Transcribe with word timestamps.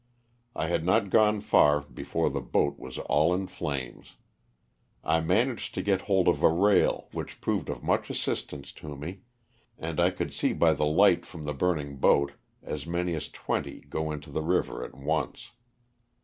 I 0.55 0.65
had 0.65 0.83
not 0.83 1.11
gone 1.11 1.41
far 1.41 1.81
before 1.81 2.31
the 2.31 2.41
boat 2.41 2.79
was 2.79 2.97
all 2.97 3.35
in 3.35 3.45
flames. 3.45 4.15
I 5.03 5.21
managed 5.21 5.75
to 5.75 5.83
get 5.83 6.01
hold 6.09 6.27
of 6.27 6.41
a 6.41 6.49
rail 6.49 7.07
which 7.11 7.39
proved 7.39 7.69
of 7.69 7.83
much 7.83 8.09
assistance 8.09 8.71
to 8.81 8.95
me, 8.95 9.19
and 9.77 9.99
I 9.99 10.09
could 10.09 10.33
see 10.33 10.53
by 10.53 10.73
the 10.73 10.87
light 10.87 11.23
from 11.23 11.45
the 11.45 11.53
burning 11.53 11.97
boat 11.97 12.31
as 12.63 12.87
many 12.87 13.13
as 13.13 13.29
twenty 13.29 13.81
go 13.81 14.09
into 14.11 14.31
the 14.31 14.41
river 14.41 14.83
at 14.83 14.95
once. 14.95 15.51